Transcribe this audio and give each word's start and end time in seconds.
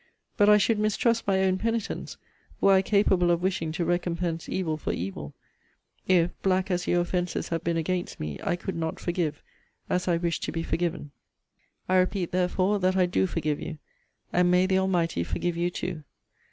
But 0.35 0.49
I 0.49 0.57
should 0.57 0.79
mistrust 0.79 1.27
my 1.27 1.41
own 1.43 1.59
penitence, 1.59 2.17
were 2.59 2.73
I 2.73 2.81
capable 2.81 3.29
of 3.29 3.43
wishing 3.43 3.71
to 3.73 3.85
recompense 3.85 4.49
evil 4.49 4.75
for 4.75 4.91
evil 4.91 5.35
if, 6.07 6.31
black 6.41 6.71
as 6.71 6.87
your 6.87 7.01
offences 7.01 7.49
have 7.49 7.63
been 7.63 7.77
against 7.77 8.19
me, 8.19 8.39
I 8.43 8.55
could 8.55 8.75
not 8.75 8.99
forgive, 8.99 9.43
as 9.91 10.07
I 10.07 10.17
wish 10.17 10.39
to 10.39 10.51
be 10.51 10.63
forgiven. 10.63 11.11
I 11.87 11.97
repeat, 11.97 12.31
therefore, 12.31 12.79
that 12.79 12.97
I 12.97 13.05
do 13.05 13.27
forgive 13.27 13.59
you. 13.61 13.77
And 14.33 14.49
may 14.49 14.65
the 14.65 14.79
Almighty 14.79 15.23
forgive 15.23 15.55
you 15.55 15.69
too! 15.69 16.03